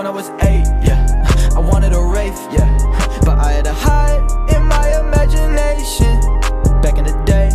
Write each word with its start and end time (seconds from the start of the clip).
when 0.00 0.06
I 0.06 0.10
was 0.10 0.30
eight, 0.44 0.64
yeah. 0.82 1.04
I 1.54 1.58
wanted 1.58 1.92
a 1.92 2.02
Wraith, 2.02 2.48
yeah. 2.50 2.74
But 3.20 3.38
I 3.38 3.52
had 3.52 3.66
to 3.66 3.72
hide 3.74 4.22
in 4.50 4.64
my 4.64 4.98
imagination. 4.98 6.18
Back 6.80 6.96
in 6.96 7.04
the 7.04 7.22
day, 7.26 7.50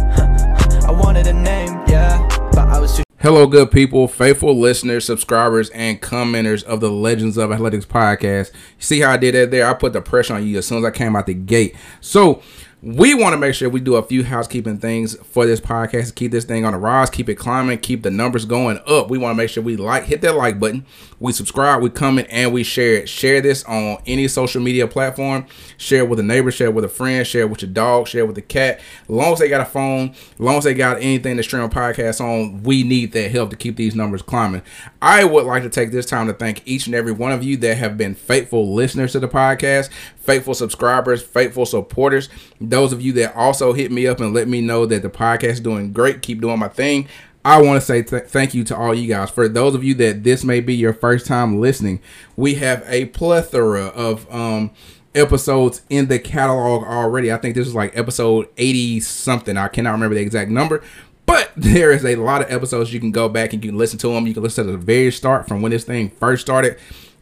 I 0.87 0.91
wanted 0.91 1.25
a 1.25 1.33
name, 1.33 1.81
yeah. 1.87 2.23
But 2.51 2.67
I 2.69 2.79
was 2.79 2.97
too 2.97 3.03
Hello, 3.17 3.47
good 3.47 3.71
people, 3.71 4.07
faithful 4.07 4.55
listeners, 4.55 5.05
subscribers, 5.05 5.71
and 5.71 5.99
commenters 5.99 6.63
of 6.63 6.81
the 6.81 6.91
Legends 6.91 7.35
of 7.37 7.51
Athletics 7.51 7.87
podcast. 7.87 8.51
See 8.77 8.99
how 8.99 9.13
I 9.13 9.17
did 9.17 9.33
that 9.33 9.49
there? 9.49 9.65
I 9.65 9.73
put 9.73 9.93
the 9.93 10.01
pressure 10.01 10.35
on 10.35 10.45
you 10.45 10.59
as 10.59 10.67
soon 10.67 10.77
as 10.77 10.85
I 10.85 10.91
came 10.91 11.15
out 11.15 11.25
the 11.25 11.33
gate. 11.33 11.75
So, 11.99 12.43
we 12.85 13.15
want 13.15 13.33
to 13.33 13.37
make 13.37 13.55
sure 13.55 13.67
we 13.67 13.79
do 13.79 13.95
a 13.95 14.03
few 14.03 14.23
housekeeping 14.23 14.77
things 14.77 15.15
for 15.25 15.47
this 15.47 15.59
podcast 15.59 16.09
to 16.09 16.13
keep 16.13 16.31
this 16.31 16.45
thing 16.45 16.65
on 16.65 16.73
the 16.73 16.77
rise, 16.77 17.09
keep 17.09 17.27
it 17.27 17.33
climbing, 17.33 17.79
keep 17.79 18.03
the 18.03 18.11
numbers 18.11 18.45
going 18.45 18.79
up. 18.85 19.09
We 19.09 19.17
want 19.17 19.33
to 19.33 19.37
make 19.37 19.49
sure 19.49 19.63
we 19.63 19.75
like, 19.75 20.03
hit 20.03 20.21
that 20.21 20.35
like 20.35 20.59
button, 20.59 20.85
we 21.19 21.31
subscribe, 21.31 21.81
we 21.81 21.89
comment, 21.89 22.27
and 22.29 22.53
we 22.53 22.63
share 22.63 22.93
it. 22.97 23.09
Share 23.09 23.41
this 23.41 23.63
on 23.63 23.97
any 24.05 24.27
social 24.27 24.61
media 24.61 24.87
platform. 24.87 25.47
Share 25.77 26.03
it 26.03 26.09
with 26.09 26.19
a 26.19 26.23
neighbor, 26.23 26.51
share 26.51 26.67
it 26.67 26.75
with 26.75 26.85
a 26.85 26.89
friend, 26.89 27.25
share 27.25 27.41
it 27.41 27.49
with 27.49 27.63
your 27.63 27.71
dog, 27.71 28.07
share 28.07 28.21
it 28.21 28.27
with 28.27 28.37
a 28.37 28.43
cat. 28.43 28.79
As 29.01 29.09
long 29.09 29.33
as 29.33 29.39
they 29.39 29.49
got 29.49 29.61
a 29.61 29.65
phone, 29.65 30.09
as 30.09 30.39
long 30.39 30.57
as 30.57 30.65
they 30.65 30.75
got 30.75 30.97
anything 30.97 31.37
to 31.37 31.43
stream 31.43 31.63
a 31.63 31.69
podcast 31.69 32.21
on, 32.21 32.61
we 32.61 32.83
need 32.83 33.13
that 33.13 33.31
help 33.31 33.49
to 33.49 33.55
keep 33.55 33.77
these 33.77 33.95
numbers 33.95 34.21
climbing. 34.21 34.61
I 35.01 35.23
would 35.23 35.45
like 35.45 35.63
to 35.63 35.69
take 35.69 35.91
this 35.91 36.05
time 36.05 36.27
to 36.27 36.33
thank 36.33 36.61
each 36.67 36.85
and 36.85 36.93
every 36.93 37.13
one 37.13 37.31
of 37.31 37.43
you 37.43 37.57
that 37.57 37.77
have 37.77 37.97
been 37.97 38.13
faithful 38.13 38.75
listeners 38.75 39.13
to 39.13 39.19
the 39.19 39.27
podcast, 39.27 39.89
faithful 40.25 40.53
subscribers, 40.53 41.21
faithful 41.21 41.65
supporters. 41.65 42.29
Those 42.59 42.91
of 42.91 43.01
you 43.01 43.13
that 43.13 43.35
also 43.35 43.73
hit 43.73 43.91
me 43.91 44.07
up 44.07 44.19
and 44.19 44.33
let 44.33 44.47
me 44.47 44.61
know 44.61 44.85
that 44.85 45.01
the 45.01 45.09
podcast 45.09 45.43
is 45.43 45.59
doing 45.59 45.93
great, 45.93 46.21
keep 46.21 46.41
doing 46.41 46.59
my 46.59 46.67
thing. 46.67 47.07
I 47.45 47.61
want 47.61 47.79
to 47.79 47.85
say 47.85 48.01
th- 48.01 48.23
thank 48.23 48.55
you 48.55 48.63
to 48.65 48.75
all 48.75 48.95
you 48.95 49.07
guys. 49.07 49.29
For 49.29 49.47
those 49.47 49.75
of 49.75 49.83
you 49.83 49.93
that 49.95 50.23
this 50.23 50.43
may 50.43 50.61
be 50.61 50.75
your 50.75 50.93
first 50.93 51.27
time 51.27 51.61
listening, 51.61 52.01
we 52.35 52.55
have 52.55 52.83
a 52.87 53.05
plethora 53.05 53.85
of 53.87 54.29
um, 54.33 54.71
episodes 55.13 55.83
in 55.89 56.07
the 56.07 56.17
catalog 56.17 56.83
already. 56.83 57.31
I 57.31 57.37
think 57.37 57.53
this 57.53 57.67
is 57.67 57.75
like 57.75 57.95
episode 57.95 58.49
80 58.57 58.99
something. 59.01 59.57
I 59.57 59.67
cannot 59.67 59.91
remember 59.91 60.15
the 60.15 60.21
exact 60.21 60.49
number, 60.49 60.83
but 61.27 61.51
there 61.57 61.91
is 61.91 62.03
a 62.03 62.15
lot 62.15 62.41
of 62.41 62.51
episodes 62.51 62.91
you 62.91 62.99
can 62.99 63.11
go 63.11 63.29
back 63.29 63.53
and 63.53 63.63
you 63.63 63.69
can 63.69 63.77
listen 63.77 63.99
to 63.99 64.07
them. 64.07 64.25
You 64.25 64.33
can 64.33 64.41
listen 64.41 64.65
to 64.65 64.71
the 64.71 64.77
very 64.79 65.11
start 65.11 65.47
from 65.47 65.61
when 65.61 65.71
this 65.71 65.83
thing 65.83 66.09
first 66.09 66.41
started 66.41 66.79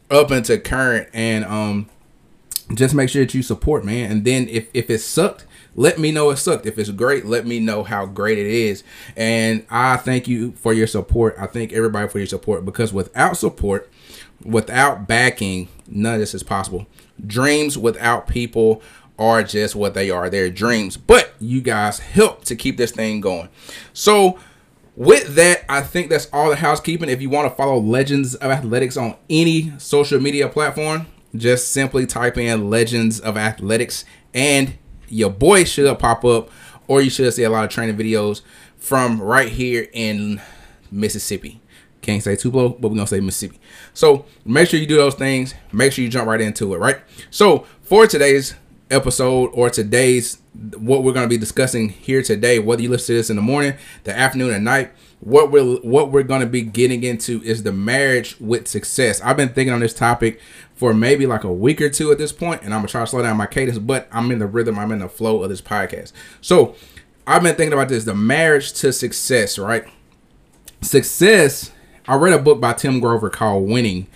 up 0.09 0.31
into 0.31 0.57
current 0.57 1.09
and 1.13 1.43
um 1.45 1.89
just 2.77 2.95
make 2.95 3.09
sure 3.09 3.23
that 3.23 3.33
you 3.33 3.43
support, 3.43 3.83
man. 3.83 4.11
And 4.11 4.25
then 4.25 4.47
if 4.49 4.69
if 4.73 4.89
it 4.89 4.99
sucked, 4.99 5.45
let 5.75 5.99
me 5.99 6.11
know 6.11 6.29
it 6.29 6.38
sucked. 6.38 6.66
If 6.66 6.77
it's 6.77 6.89
great, 6.91 7.25
let 7.25 7.45
me 7.45 7.59
know 7.59 7.83
how 7.83 8.05
great 8.05 8.38
it 8.38 8.47
is. 8.47 8.83
And 9.16 9.66
I 9.69 9.97
thank 9.97 10.27
you 10.27 10.52
for 10.53 10.73
your 10.73 10.88
support. 10.88 11.35
I 11.39 11.47
thank 11.47 11.73
everybody 11.73 12.07
for 12.07 12.19
your 12.19 12.27
support 12.27 12.66
because 12.66 12.94
without 12.94 13.38
support, 13.38 13.89
without 14.44 15.07
backing, 15.07 15.69
none 15.88 16.16
of 16.16 16.19
this 16.19 16.33
is 16.33 16.44
possible. 16.44 16.85
Dreams 17.25 17.77
without 17.77 18.27
people 18.27 18.81
are 19.17 19.44
just 19.44 19.75
what 19.75 19.94
they 19.94 20.09
are. 20.09 20.29
They're 20.29 20.49
dreams. 20.49 20.97
But 20.97 21.33
you 21.39 21.61
guys 21.61 21.99
help 21.99 22.45
to 22.45 22.55
keep 22.55 22.77
this 22.77 22.91
thing 22.91 23.21
going. 23.21 23.49
So 23.94 24.39
with 24.95 25.35
that, 25.35 25.63
I 25.69 25.81
think 25.81 26.09
that's 26.09 26.27
all 26.31 26.49
the 26.49 26.55
housekeeping. 26.55 27.09
If 27.09 27.21
you 27.21 27.29
want 27.29 27.49
to 27.49 27.55
follow 27.55 27.77
Legends 27.77 28.35
of 28.35 28.51
Athletics 28.51 28.97
on 28.97 29.16
any 29.29 29.73
social 29.79 30.19
media 30.19 30.49
platform, 30.49 31.07
just 31.35 31.71
simply 31.71 32.05
type 32.05 32.37
in 32.37 32.69
Legends 32.69 33.19
of 33.19 33.37
Athletics 33.37 34.05
and 34.33 34.73
your 35.07 35.29
boy 35.29 35.63
should 35.63 35.97
pop 35.99 36.25
up, 36.25 36.49
or 36.87 37.01
you 37.01 37.09
should 37.09 37.31
see 37.33 37.43
a 37.43 37.49
lot 37.49 37.63
of 37.63 37.69
training 37.69 37.97
videos 37.97 38.41
from 38.77 39.21
right 39.21 39.49
here 39.49 39.88
in 39.93 40.41
Mississippi. 40.91 41.61
Can't 42.01 42.22
say 42.22 42.35
Tupelo, 42.35 42.69
but 42.69 42.89
we're 42.89 42.97
gonna 42.97 43.07
say 43.07 43.19
Mississippi. 43.19 43.59
So 43.93 44.25
make 44.43 44.67
sure 44.67 44.79
you 44.79 44.88
do 44.88 44.97
those 44.97 45.16
things. 45.16 45.53
Make 45.72 45.93
sure 45.93 46.03
you 46.03 46.09
jump 46.09 46.27
right 46.27 46.41
into 46.41 46.73
it, 46.73 46.77
right? 46.77 46.99
So 47.29 47.66
for 47.81 48.07
today's 48.07 48.55
episode 48.91 49.49
or 49.53 49.69
today's 49.69 50.39
what 50.77 51.03
we're 51.03 51.13
to 51.13 51.27
be 51.27 51.38
discussing 51.38 51.89
here 51.89 52.22
today 52.22 52.59
whether 52.59 52.81
you 52.81 52.89
listen 52.89 53.07
to 53.07 53.13
this 53.13 53.29
in 53.31 53.35
the 53.35 53.41
morning 53.41 53.73
the 54.03 54.16
afternoon 54.16 54.53
and 54.53 54.63
night 54.63 54.91
what 55.23 55.51
we're 55.51 55.78
what 55.78 56.11
we're 56.11 56.23
going 56.23 56.41
to 56.41 56.47
be 56.47 56.61
getting 56.61 57.03
into 57.03 57.41
is 57.44 57.63
the 57.63 57.72
marriage 57.72 58.35
with 58.39 58.67
success. 58.67 59.22
I've 59.22 59.38
been 59.38 59.50
thinking 59.50 59.73
on 59.73 59.79
this 59.79 59.94
topic 59.94 60.41
for 60.75 60.94
maybe 60.94 61.25
like 61.25 61.44
a 61.44 61.53
week 61.53 61.79
or 61.81 61.89
two 61.89 62.11
at 62.11 62.17
this 62.17 62.31
point 62.31 62.61
and 62.63 62.73
i'm 62.73 62.79
gonna 62.79 62.88
try 62.88 63.01
to 63.01 63.07
slow 63.07 63.22
down 63.22 63.38
my 63.38 63.45
cadence 63.45 63.78
but 63.78 64.07
i'm 64.11 64.31
in 64.31 64.39
the 64.39 64.47
rhythm 64.47 64.78
i'm 64.78 64.91
in 64.91 65.00
the 65.00 65.07
flow 65.07 65.44
of 65.44 65.50
this 65.50 65.61
podcast. 65.61 66.11
So 66.41 66.75
i've 67.25 67.44
been 67.44 67.56
thinking 67.56 67.73
about 67.73 67.89
this 67.89 68.03
the 68.03 68.16
marriage 68.16 68.73
to 68.73 68.91
success 68.91 69.57
right? 69.57 69.85
Success 70.81 71.72
i 72.07 72.16
read 72.16 72.34
a 72.34 72.40
book 72.40 72.59
by 72.59 72.73
tim 72.73 73.00
grover 73.00 73.29
called 73.29 73.69
winning 73.69 74.07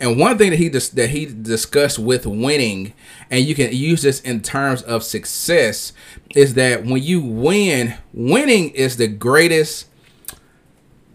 and 0.00 0.18
one 0.18 0.38
thing 0.38 0.50
that 0.50 0.56
he 0.56 0.70
dis- 0.70 0.88
that 0.90 1.10
he 1.10 1.26
discussed 1.26 1.98
with 1.98 2.26
winning, 2.26 2.94
and 3.30 3.44
you 3.44 3.54
can 3.54 3.70
use 3.70 4.00
this 4.00 4.18
in 4.22 4.40
terms 4.40 4.80
of 4.80 5.04
success, 5.04 5.92
is 6.34 6.54
that 6.54 6.86
when 6.86 7.02
you 7.02 7.20
win, 7.20 7.98
winning 8.14 8.70
is 8.70 8.96
the 8.96 9.08
greatest 9.08 9.89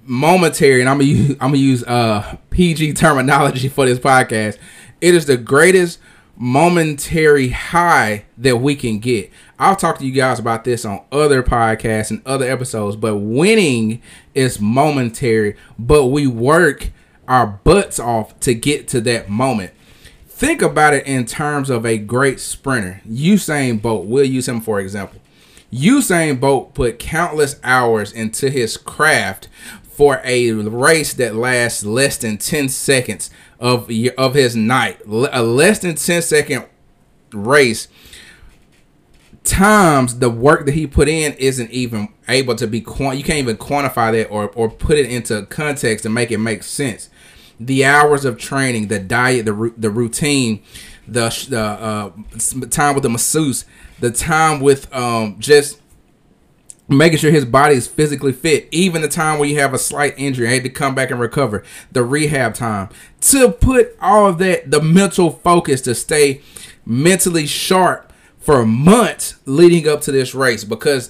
momentary. 0.05 0.79
And 0.81 0.89
I'm 0.89 0.97
gonna 0.97 1.09
use 1.09 1.31
I'm 1.41 1.51
gonna 1.51 1.57
use 1.57 1.83
uh 1.83 2.37
PG 2.49 2.93
terminology 2.93 3.67
for 3.67 3.85
this 3.85 3.99
podcast. 3.99 4.57
It 5.01 5.13
is 5.13 5.25
the 5.25 5.37
greatest 5.37 5.99
momentary 6.37 7.49
high 7.49 8.25
that 8.37 8.57
we 8.57 8.75
can 8.75 8.99
get. 8.99 9.31
I'll 9.57 9.75
talk 9.75 9.99
to 9.99 10.05
you 10.05 10.11
guys 10.11 10.39
about 10.39 10.63
this 10.65 10.83
on 10.83 11.03
other 11.11 11.41
podcasts 11.41 12.11
and 12.11 12.21
other 12.25 12.49
episodes, 12.49 12.95
but 12.97 13.17
winning 13.17 14.01
is 14.33 14.59
momentary, 14.59 15.55
but 15.79 16.07
we 16.07 16.27
work 16.27 16.91
our 17.27 17.47
butts 17.47 17.99
off 17.99 18.37
to 18.41 18.53
get 18.53 18.87
to 18.89 19.01
that 19.01 19.29
moment. 19.29 19.71
Think 20.27 20.61
about 20.61 20.93
it 20.93 21.07
in 21.07 21.25
terms 21.25 21.69
of 21.69 21.85
a 21.85 21.97
great 21.97 22.41
sprinter. 22.41 23.01
Usain 23.07 23.81
Bolt, 23.81 24.05
we'll 24.05 24.25
use 24.25 24.49
him 24.49 24.59
for 24.59 24.79
example. 24.79 25.21
Usain 25.71 26.39
Bolt 26.39 26.73
put 26.73 26.99
countless 26.99 27.59
hours 27.63 28.11
into 28.11 28.49
his 28.49 28.77
craft 28.77 29.47
for 29.95 30.21
a 30.23 30.51
race 30.51 31.13
that 31.13 31.35
lasts 31.35 31.85
less 31.85 32.17
than 32.17 32.37
10 32.37 32.69
seconds 32.69 33.29
of 33.59 33.89
of 34.17 34.33
his 34.33 34.55
night. 34.55 34.99
A 35.07 35.41
less 35.41 35.79
than 35.79 35.95
10 35.95 36.21
second 36.21 36.65
race 37.31 37.87
times 39.43 40.19
the 40.19 40.29
work 40.29 40.65
that 40.65 40.73
he 40.73 40.87
put 40.87 41.07
in 41.07 41.33
isn't 41.33 41.69
even 41.69 42.09
able 42.27 42.55
to 42.55 42.65
be 42.65 42.81
quant 42.81 43.15
you 43.15 43.23
can't 43.23 43.37
even 43.37 43.55
quantify 43.55 44.11
that 44.11 44.27
or 44.29 44.49
or 44.51 44.67
put 44.67 44.97
it 44.97 45.05
into 45.05 45.45
context 45.47 46.03
and 46.03 46.15
make 46.15 46.31
it 46.31 46.39
make 46.39 46.63
sense 46.63 47.09
the 47.59 47.85
hours 47.85 48.25
of 48.25 48.37
training, 48.37 48.87
the 48.87 48.99
diet, 48.99 49.45
the 49.45 49.73
the 49.77 49.89
routine, 49.89 50.61
the 51.07 51.29
the 51.49 51.61
uh, 51.61 52.11
time 52.69 52.95
with 52.95 53.03
the 53.03 53.09
masseuse, 53.09 53.65
the 53.99 54.11
time 54.11 54.59
with 54.59 54.93
um, 54.93 55.37
just 55.39 55.79
making 56.87 57.17
sure 57.17 57.31
his 57.31 57.45
body 57.45 57.75
is 57.75 57.87
physically 57.87 58.31
fit, 58.31 58.67
even 58.71 59.01
the 59.01 59.07
time 59.07 59.39
where 59.39 59.49
you 59.49 59.59
have 59.59 59.73
a 59.73 59.79
slight 59.79 60.13
injury, 60.17 60.47
had 60.47 60.63
to 60.63 60.69
come 60.69 60.93
back 60.93 61.11
and 61.11 61.19
recover, 61.19 61.63
the 61.91 62.03
rehab 62.03 62.53
time, 62.53 62.89
to 63.21 63.51
put 63.51 63.95
all 63.99 64.27
of 64.27 64.37
that, 64.37 64.69
the 64.69 64.81
mental 64.81 65.31
focus 65.31 65.81
to 65.81 65.95
stay 65.95 66.41
mentally 66.85 67.47
sharp 67.47 68.13
for 68.37 68.65
months 68.65 69.35
leading 69.45 69.87
up 69.87 70.01
to 70.01 70.11
this 70.11 70.35
race 70.35 70.63
because 70.63 71.09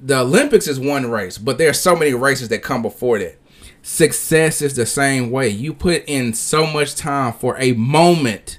the 0.00 0.18
Olympics 0.18 0.66
is 0.66 0.80
one 0.80 1.08
race, 1.10 1.38
but 1.38 1.58
there 1.58 1.70
are 1.70 1.74
so 1.74 1.94
many 1.94 2.14
races 2.14 2.48
that 2.48 2.62
come 2.62 2.82
before 2.82 3.18
that. 3.18 3.36
Success 3.82 4.60
is 4.60 4.74
the 4.74 4.86
same 4.86 5.30
way. 5.30 5.48
You 5.48 5.72
put 5.72 6.04
in 6.06 6.34
so 6.34 6.66
much 6.66 6.94
time 6.94 7.32
for 7.32 7.56
a 7.58 7.72
moment 7.72 8.58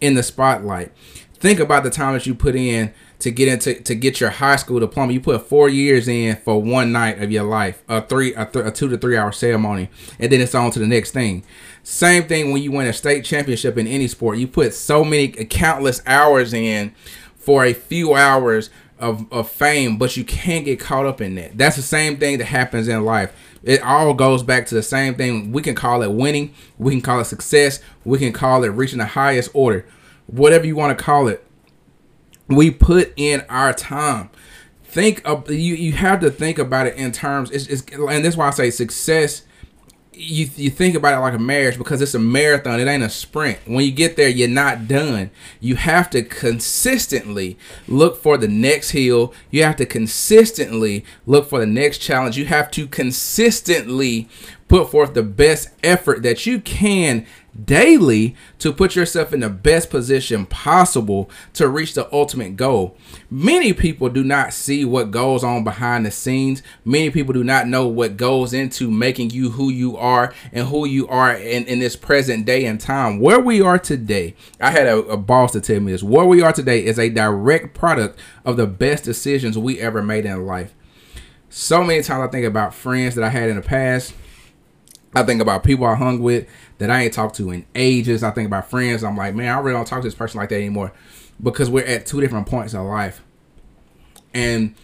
in 0.00 0.14
the 0.14 0.22
spotlight. 0.22 0.92
Think 1.34 1.58
about 1.58 1.82
the 1.82 1.90
time 1.90 2.14
that 2.14 2.26
you 2.26 2.34
put 2.34 2.54
in 2.54 2.92
to 3.20 3.30
get 3.30 3.48
into 3.48 3.74
to 3.82 3.94
get 3.94 4.20
your 4.20 4.30
high 4.30 4.56
school 4.56 4.80
diploma. 4.80 5.12
You 5.12 5.20
put 5.20 5.46
four 5.46 5.68
years 5.68 6.08
in 6.08 6.36
for 6.36 6.60
one 6.60 6.92
night 6.92 7.22
of 7.22 7.30
your 7.30 7.44
life, 7.44 7.82
a 7.88 8.02
three, 8.02 8.34
a, 8.34 8.46
th- 8.46 8.66
a 8.66 8.70
two 8.70 8.88
to 8.88 8.98
three 8.98 9.16
hour 9.16 9.32
ceremony, 9.32 9.88
and 10.18 10.32
then 10.32 10.40
it's 10.40 10.54
on 10.54 10.70
to 10.72 10.78
the 10.78 10.86
next 10.86 11.12
thing. 11.12 11.44
Same 11.82 12.24
thing 12.24 12.52
when 12.52 12.62
you 12.62 12.72
win 12.72 12.86
a 12.86 12.92
state 12.92 13.24
championship 13.24 13.78
in 13.78 13.86
any 13.86 14.08
sport. 14.08 14.38
You 14.38 14.46
put 14.46 14.74
so 14.74 15.04
many 15.04 15.28
countless 15.28 16.02
hours 16.06 16.52
in 16.52 16.94
for 17.36 17.64
a 17.64 17.72
few 17.72 18.14
hours 18.14 18.70
of, 18.98 19.30
of 19.32 19.50
fame, 19.50 19.96
but 19.96 20.16
you 20.16 20.24
can't 20.24 20.64
get 20.64 20.78
caught 20.78 21.06
up 21.06 21.20
in 21.20 21.34
that. 21.36 21.56
That's 21.56 21.76
the 21.76 21.82
same 21.82 22.18
thing 22.18 22.38
that 22.38 22.46
happens 22.46 22.86
in 22.86 23.04
life. 23.04 23.34
It 23.62 23.82
all 23.82 24.14
goes 24.14 24.42
back 24.42 24.66
to 24.66 24.74
the 24.74 24.82
same 24.82 25.14
thing. 25.14 25.52
We 25.52 25.62
can 25.62 25.74
call 25.74 26.02
it 26.02 26.12
winning, 26.12 26.54
we 26.78 26.92
can 26.92 27.00
call 27.00 27.20
it 27.20 27.24
success, 27.24 27.80
we 28.04 28.18
can 28.18 28.32
call 28.32 28.64
it 28.64 28.68
reaching 28.68 28.98
the 28.98 29.06
highest 29.06 29.50
order. 29.54 29.86
Whatever 30.26 30.66
you 30.66 30.76
want 30.76 30.96
to 30.96 31.04
call 31.04 31.28
it. 31.28 31.44
We 32.50 32.70
put 32.70 33.12
in 33.16 33.42
our 33.48 33.72
time. 33.72 34.30
Think 34.84 35.22
of 35.24 35.48
you 35.50 35.74
you 35.74 35.92
have 35.92 36.20
to 36.20 36.30
think 36.30 36.58
about 36.58 36.86
it 36.88 36.96
in 36.96 37.12
terms 37.12 37.50
it's, 37.50 37.66
it's 37.68 37.82
and 37.96 38.24
that's 38.24 38.36
why 38.36 38.48
I 38.48 38.50
say 38.50 38.70
success 38.70 39.42
you 40.20 40.48
you 40.56 40.70
think 40.70 40.94
about 40.94 41.14
it 41.14 41.20
like 41.20 41.34
a 41.34 41.38
marriage 41.38 41.78
because 41.78 42.02
it's 42.02 42.14
a 42.14 42.18
marathon. 42.18 42.78
It 42.78 42.86
ain't 42.86 43.02
a 43.02 43.08
sprint. 43.08 43.58
When 43.66 43.84
you 43.84 43.90
get 43.90 44.16
there, 44.16 44.28
you're 44.28 44.48
not 44.48 44.86
done. 44.86 45.30
You 45.60 45.76
have 45.76 46.10
to 46.10 46.22
consistently 46.22 47.56
look 47.88 48.20
for 48.20 48.36
the 48.36 48.48
next 48.48 48.90
hill. 48.90 49.32
You 49.50 49.62
have 49.62 49.76
to 49.76 49.86
consistently 49.86 51.04
look 51.26 51.48
for 51.48 51.58
the 51.58 51.66
next 51.66 51.98
challenge. 51.98 52.36
You 52.36 52.46
have 52.46 52.70
to 52.72 52.86
consistently 52.86 54.28
put 54.68 54.90
forth 54.90 55.14
the 55.14 55.22
best 55.22 55.70
effort 55.82 56.22
that 56.22 56.46
you 56.46 56.60
can 56.60 57.26
daily 57.64 58.34
to 58.58 58.72
put 58.72 58.94
yourself 58.96 59.32
in 59.32 59.40
the 59.40 59.48
best 59.48 59.90
position 59.90 60.46
possible 60.46 61.30
to 61.54 61.68
reach 61.68 61.94
the 61.94 62.12
ultimate 62.12 62.56
goal. 62.56 62.96
Many 63.30 63.72
people 63.72 64.08
do 64.08 64.22
not 64.22 64.52
see 64.52 64.84
what 64.84 65.10
goes 65.10 65.42
on 65.42 65.64
behind 65.64 66.06
the 66.06 66.10
scenes. 66.10 66.62
Many 66.84 67.10
people 67.10 67.32
do 67.32 67.44
not 67.44 67.66
know 67.66 67.86
what 67.86 68.16
goes 68.16 68.52
into 68.52 68.90
making 68.90 69.30
you 69.30 69.50
who 69.50 69.70
you 69.70 69.96
are 69.96 70.32
and 70.52 70.68
who 70.68 70.86
you 70.86 71.08
are 71.08 71.34
in, 71.34 71.64
in 71.66 71.78
this 71.78 71.96
present 71.96 72.46
day 72.46 72.64
and 72.64 72.80
time. 72.80 73.20
Where 73.20 73.40
we 73.40 73.60
are 73.60 73.78
today, 73.78 74.34
I 74.60 74.70
had 74.70 74.86
a, 74.86 74.98
a 74.98 75.16
boss 75.16 75.52
to 75.52 75.60
tell 75.60 75.80
me 75.80 75.92
this. 75.92 76.02
Where 76.02 76.26
we 76.26 76.42
are 76.42 76.52
today 76.52 76.84
is 76.84 76.98
a 76.98 77.08
direct 77.08 77.74
product 77.74 78.18
of 78.44 78.56
the 78.56 78.66
best 78.66 79.04
decisions 79.04 79.58
we 79.58 79.80
ever 79.80 80.02
made 80.02 80.24
in 80.24 80.46
life. 80.46 80.74
So 81.48 81.82
many 81.82 82.02
times 82.02 82.28
I 82.28 82.30
think 82.30 82.46
about 82.46 82.74
friends 82.74 83.16
that 83.16 83.24
I 83.24 83.28
had 83.28 83.50
in 83.50 83.56
the 83.56 83.62
past. 83.62 84.14
I 85.14 85.22
think 85.24 85.42
about 85.42 85.64
people 85.64 85.86
I 85.86 85.96
hung 85.96 86.20
with 86.20 86.46
that 86.78 86.90
I 86.90 87.02
ain't 87.02 87.12
talked 87.12 87.36
to 87.36 87.50
in 87.50 87.66
ages. 87.74 88.22
I 88.22 88.30
think 88.30 88.46
about 88.46 88.70
friends. 88.70 89.02
I'm 89.02 89.16
like, 89.16 89.34
man, 89.34 89.52
I 89.52 89.60
really 89.60 89.76
don't 89.76 89.86
talk 89.86 90.02
to 90.02 90.06
this 90.06 90.14
person 90.14 90.38
like 90.38 90.50
that 90.50 90.56
anymore 90.56 90.92
because 91.42 91.68
we're 91.68 91.84
at 91.84 92.06
two 92.06 92.20
different 92.20 92.46
points 92.46 92.74
in 92.74 92.84
life. 92.84 93.22
And 94.32 94.74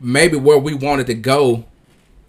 maybe 0.00 0.36
where 0.36 0.58
we 0.58 0.74
wanted 0.74 1.06
to 1.08 1.14
go, 1.14 1.66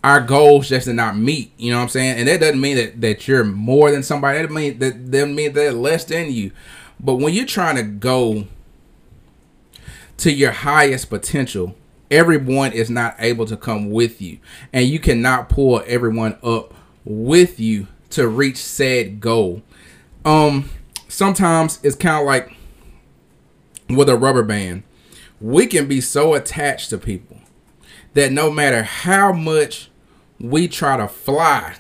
our 0.04 0.20
goals 0.20 0.68
just 0.68 0.86
did 0.86 0.96
not 0.96 1.18
meet. 1.18 1.54
You 1.58 1.72
know 1.72 1.78
what 1.78 1.84
I'm 1.84 1.90
saying? 1.90 2.20
And 2.20 2.28
that 2.28 2.42
doesn't 2.42 2.60
mean 2.60 2.76
that, 2.76 3.00
that 3.02 3.28
you're 3.28 3.46
more 3.46 3.90
than 3.90 4.04
somebody. 4.04 4.42
That 4.42 4.52
mean 4.52 4.80
that 4.80 5.10
doesn't 5.12 5.34
mean 5.34 5.54
they're 5.54 5.72
less 5.72 6.04
than 6.04 6.32
you. 6.32 6.52
But 7.00 7.16
when 7.16 7.34
you're 7.34 7.46
trying 7.46 7.78
to 7.78 7.84
go 7.84 8.48
to 10.18 10.32
your 10.32 10.52
highest 10.52 11.10
potential, 11.10 11.76
everyone 12.12 12.74
is 12.74 12.90
not 12.90 13.16
able 13.20 13.46
to 13.46 13.56
come 13.56 13.92
with 13.92 14.22
you. 14.22 14.40
And 14.74 14.88
you 14.88 15.00
cannot 15.00 15.48
pull 15.48 15.82
everyone 15.88 16.38
up 16.44 16.74
with 17.06 17.60
you 17.60 17.88
to 18.12 18.28
reach 18.28 18.58
said 18.58 19.20
goal. 19.20 19.62
Um, 20.26 20.70
sometimes 21.08 21.80
it's 21.84 21.96
kind 21.96 22.22
of 22.22 22.26
like 22.26 22.56
with 23.90 24.10
a 24.10 24.16
rubber 24.16 24.44
band. 24.44 24.84
We 25.42 25.68
can 25.68 25.88
be 25.88 26.00
so 26.00 26.34
attached 26.34 26.90
to 26.92 26.98
people 26.98 27.38
that 28.14 28.32
no 28.32 28.50
matter 28.52 28.84
how 28.84 29.34
much 29.34 29.90
we 30.40 30.68
try 30.68 30.98
to 30.98 31.08
fly, 31.08 31.76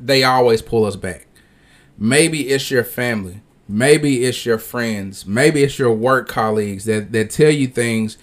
they 0.00 0.24
always 0.24 0.62
pull 0.62 0.84
us 0.84 0.96
back. 0.96 1.26
Maybe 1.98 2.48
it's 2.48 2.70
your 2.70 2.84
family, 2.84 3.42
maybe 3.68 4.24
it's 4.24 4.44
your 4.44 4.58
friends, 4.58 5.26
maybe 5.26 5.62
it's 5.62 5.78
your 5.78 5.92
work 5.92 6.28
colleagues 6.28 6.84
that, 6.84 7.12
that 7.12 7.30
tell 7.30 7.50
you 7.50 7.66
things 7.68 8.18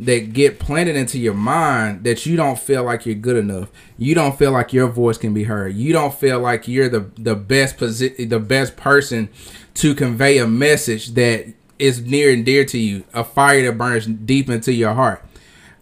that 0.00 0.32
get 0.32 0.58
planted 0.58 0.96
into 0.96 1.18
your 1.18 1.34
mind 1.34 2.04
that 2.04 2.24
you 2.24 2.34
don't 2.34 2.58
feel 2.58 2.82
like 2.84 3.04
you're 3.04 3.14
good 3.14 3.36
enough. 3.36 3.68
You 3.98 4.14
don't 4.14 4.36
feel 4.36 4.50
like 4.50 4.72
your 4.72 4.88
voice 4.88 5.18
can 5.18 5.34
be 5.34 5.44
heard. 5.44 5.74
You 5.74 5.92
don't 5.92 6.14
feel 6.14 6.40
like 6.40 6.66
you're 6.66 6.88
the 6.88 7.10
the 7.18 7.36
best 7.36 7.76
position, 7.76 8.28
the 8.30 8.40
best 8.40 8.76
person 8.76 9.28
to 9.74 9.94
convey 9.94 10.38
a 10.38 10.46
message 10.46 11.08
that 11.14 11.52
is 11.78 12.00
near 12.00 12.32
and 12.32 12.44
dear 12.44 12.64
to 12.64 12.78
you, 12.78 13.04
a 13.12 13.22
fire 13.22 13.62
that 13.66 13.76
burns 13.76 14.06
deep 14.06 14.48
into 14.48 14.72
your 14.72 14.94
heart. 14.94 15.22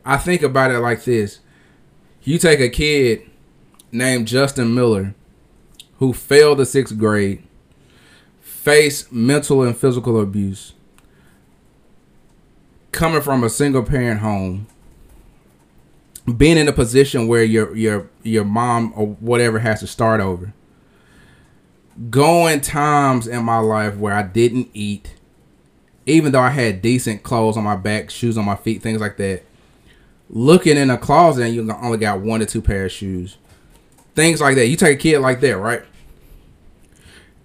I 0.04 0.16
think 0.16 0.42
about 0.42 0.72
it 0.72 0.80
like 0.80 1.04
this. 1.04 1.38
You 2.22 2.38
take 2.38 2.60
a 2.60 2.68
kid 2.68 3.22
named 3.92 4.26
Justin 4.26 4.74
Miller 4.74 5.14
who 5.98 6.12
failed 6.12 6.58
the 6.58 6.64
6th 6.64 6.96
grade, 6.96 7.42
faced 8.40 9.12
mental 9.12 9.62
and 9.62 9.76
physical 9.76 10.20
abuse 10.20 10.74
coming 12.92 13.20
from 13.20 13.44
a 13.44 13.50
single 13.50 13.82
parent 13.82 14.20
home, 14.20 14.66
being 16.36 16.58
in 16.58 16.68
a 16.68 16.72
position 16.72 17.26
where 17.26 17.42
your 17.42 17.74
your 17.76 18.10
your 18.22 18.44
mom 18.44 18.92
or 18.96 19.06
whatever 19.06 19.58
has 19.58 19.80
to 19.80 19.86
start 19.86 20.20
over. 20.20 20.52
Going 22.10 22.60
times 22.60 23.26
in 23.26 23.44
my 23.44 23.58
life 23.58 23.96
where 23.96 24.14
I 24.14 24.22
didn't 24.22 24.68
eat, 24.72 25.16
even 26.06 26.32
though 26.32 26.40
I 26.40 26.50
had 26.50 26.80
decent 26.80 27.22
clothes 27.22 27.56
on 27.56 27.64
my 27.64 27.76
back, 27.76 28.10
shoes 28.10 28.38
on 28.38 28.44
my 28.44 28.56
feet, 28.56 28.82
things 28.82 29.00
like 29.00 29.16
that. 29.16 29.42
Looking 30.30 30.76
in 30.76 30.90
a 30.90 30.98
closet 30.98 31.46
and 31.46 31.54
you 31.54 31.72
only 31.72 31.98
got 31.98 32.20
one 32.20 32.42
or 32.42 32.46
two 32.46 32.62
pair 32.62 32.84
of 32.84 32.92
shoes. 32.92 33.38
Things 34.14 34.40
like 34.40 34.56
that. 34.56 34.68
You 34.68 34.76
take 34.76 34.98
a 34.98 35.00
kid 35.00 35.18
like 35.20 35.40
that, 35.40 35.56
right? 35.56 35.82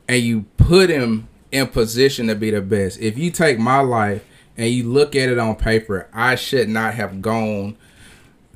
And 0.08 0.22
you 0.22 0.46
put 0.58 0.90
him 0.90 1.30
in 1.52 1.68
position 1.68 2.28
to 2.28 2.36
be 2.36 2.52
the 2.52 2.62
best. 2.62 3.00
If 3.00 3.18
you 3.18 3.32
take 3.32 3.58
my 3.58 3.80
life 3.80 4.24
and 4.58 4.70
you 4.70 4.84
look 4.84 5.16
at 5.16 5.30
it 5.30 5.40
on 5.40 5.56
paper, 5.56 6.10
I 6.14 6.36
should 6.36 6.70
not 6.70 6.94
have 6.94 7.22
gone 7.22 7.78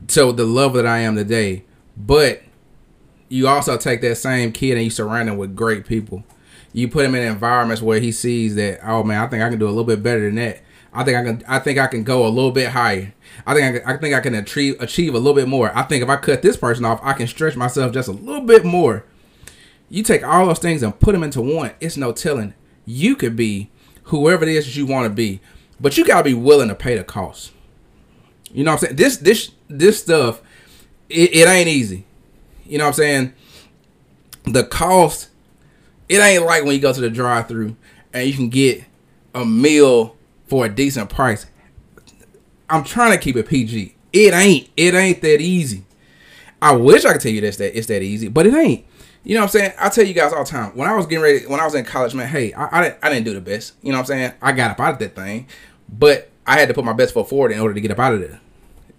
to 0.08 0.32
the 0.32 0.46
level 0.46 0.78
that 0.78 0.88
I 0.88 1.00
am 1.00 1.16
today. 1.16 1.66
But 1.96 2.44
you 3.30 3.48
also 3.48 3.78
take 3.78 4.02
that 4.02 4.16
same 4.16 4.52
kid 4.52 4.74
and 4.76 4.84
you 4.84 4.90
surround 4.90 5.30
him 5.30 5.38
with 5.38 5.56
great 5.56 5.86
people. 5.86 6.24
You 6.74 6.88
put 6.88 7.06
him 7.06 7.16
in 7.16 7.24
environments 7.24 7.82
where 7.82 8.00
he 8.00 8.12
sees 8.12 8.56
that, 8.56 8.80
oh 8.84 9.04
man, 9.04 9.24
I 9.24 9.28
think 9.28 9.42
I 9.42 9.50
can 9.50 9.60
do 9.60 9.66
a 9.66 9.70
little 9.70 9.84
bit 9.84 10.04
better 10.04 10.22
than 10.22 10.36
that. 10.36 10.62
I 10.94 11.04
think 11.04 11.18
I 11.18 11.24
can. 11.24 11.44
I 11.48 11.60
think 11.60 11.78
I 11.78 11.88
can 11.88 12.04
go 12.04 12.26
a 12.26 12.30
little 12.30 12.52
bit 12.52 12.70
higher. 12.70 13.14
I 13.46 13.54
think 13.54 13.66
I, 13.66 13.80
can, 13.80 13.90
I 13.90 13.98
think 13.98 14.16
I 14.16 14.20
can 14.20 14.34
achieve 14.34 14.82
achieve 14.82 15.14
a 15.14 15.20
little 15.20 15.36
bit 15.36 15.48
more. 15.48 15.72
I 15.78 15.84
think 15.84 16.02
if 16.02 16.10
I 16.10 16.16
cut 16.16 16.42
this 16.42 16.58
person 16.58 16.86
off, 16.86 17.00
I 17.04 17.14
can 17.14 17.28
stretch 17.28 17.56
myself 17.56 17.94
just 17.94 18.08
a 18.08 18.14
little 18.14 18.42
bit 18.42 18.66
more. 18.66 19.06
You 19.90 20.02
take 20.02 20.24
all 20.24 20.48
those 20.48 20.60
things 20.60 20.82
and 20.82 21.00
put 21.00 21.12
them 21.12 21.24
into 21.24 21.42
one. 21.42 21.72
It's 21.80 21.98
no 21.98 22.14
telling. 22.14 22.56
You 22.86 23.16
could 23.16 23.36
be 23.36 23.70
whoever 24.04 24.44
it 24.44 24.50
is 24.50 24.66
that 24.66 24.76
you 24.76 24.88
want 24.88 25.06
to 25.06 25.10
be. 25.12 25.40
But 25.80 25.98
you 25.98 26.06
gotta 26.06 26.24
be 26.24 26.34
willing 26.34 26.70
to 26.70 26.76
pay 26.76 26.98
the 26.98 27.04
cost. 27.04 27.52
You 28.52 28.64
know 28.64 28.72
what 28.72 28.84
I'm 28.84 28.88
saying? 28.88 28.96
This 28.96 29.18
this 29.18 29.52
this 29.68 30.00
stuff, 30.00 30.42
it, 31.10 31.34
it 31.36 31.48
ain't 31.48 31.68
easy. 31.68 32.06
You 32.66 32.78
know 32.78 32.86
what 32.86 32.90
I'm 32.90 32.94
saying? 32.94 33.34
The 34.46 34.64
cost, 34.64 35.30
it 36.10 36.20
ain't 36.20 36.46
like 36.46 36.64
when 36.64 36.74
you 36.74 36.82
go 36.82 36.94
to 36.94 37.02
the 37.02 37.10
drive 37.10 37.48
through 37.48 37.76
and 38.14 38.28
you 38.28 38.34
can 38.34 38.50
get 38.50 38.84
a 39.36 39.46
meal 39.46 40.16
for 40.48 40.66
a 40.66 40.70
decent 40.70 41.10
price. 41.10 41.46
I'm 42.70 42.84
trying 42.84 43.12
to 43.12 43.18
keep 43.18 43.36
it 43.36 43.48
PG. 43.48 43.96
It 44.14 44.34
ain't. 44.34 44.70
It 44.76 44.94
ain't 44.94 45.22
that 45.22 45.42
easy. 45.42 45.84
I 46.62 46.76
wish 46.76 47.06
I 47.06 47.14
could 47.14 47.22
tell 47.22 47.32
you 47.32 47.42
this 47.42 47.58
that 47.58 47.78
it's 47.78 47.88
that 47.88 48.02
easy, 48.02 48.30
but 48.30 48.48
it 48.48 48.54
ain't. 48.54 48.86
You 49.28 49.34
know 49.34 49.42
what 49.42 49.56
I'm 49.56 49.60
saying? 49.60 49.74
I 49.78 49.90
tell 49.90 50.06
you 50.06 50.14
guys 50.14 50.32
all 50.32 50.46
the 50.46 50.50
time. 50.50 50.72
When 50.74 50.88
I 50.88 50.96
was 50.96 51.06
getting 51.06 51.22
ready, 51.22 51.46
when 51.46 51.60
I 51.60 51.66
was 51.66 51.76
in 51.76 51.84
college, 51.84 52.16
man, 52.16 52.30
hey, 52.30 52.54
I, 52.54 52.80
I, 52.80 52.82
didn't, 52.82 52.98
I 53.04 53.10
didn't 53.10 53.26
do 53.26 53.34
the 53.34 53.42
best. 53.42 53.74
You 53.82 53.92
know 53.92 53.98
what 53.98 54.04
I'm 54.04 54.06
saying? 54.06 54.32
I 54.42 54.54
got 54.54 54.72
up 54.72 54.80
out 54.80 54.94
of 54.94 55.00
that 55.00 55.16
thing, 55.16 55.48
but 55.90 56.32
I 56.46 56.58
had 56.58 56.70
to 56.70 56.74
put 56.74 56.86
my 56.86 56.94
best 56.94 57.14
foot 57.14 57.28
forward 57.28 57.52
in 57.52 57.60
order 57.60 57.74
to 57.74 57.82
get 57.82 57.92
up 57.92 58.00
out 58.00 58.14
of 58.14 58.22
there. 58.22 58.40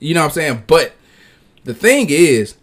You 0.00 0.12
know 0.12 0.20
what 0.20 0.26
I'm 0.26 0.32
saying? 0.32 0.64
But 0.66 0.92
the 1.64 1.73
thing 1.73 2.08
is, 2.11 2.58